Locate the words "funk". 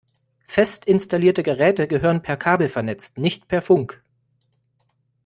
3.61-4.03